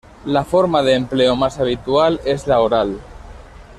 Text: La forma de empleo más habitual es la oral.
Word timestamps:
La 0.25 0.43
forma 0.43 0.81
de 0.81 0.95
empleo 0.95 1.35
más 1.35 1.59
habitual 1.59 2.19
es 2.25 2.47
la 2.47 2.59
oral. 2.59 2.99